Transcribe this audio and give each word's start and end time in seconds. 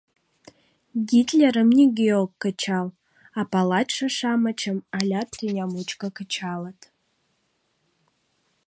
Гитлерым 1.09 1.69
нигӧ 1.77 2.09
ок 2.23 2.31
кычал, 2.41 2.87
а 3.39 3.41
палачше-шамычым 3.51 4.77
алят 4.97 5.27
тӱня 5.37 5.65
мучко 5.73 6.07
кычалыт. 6.17 6.79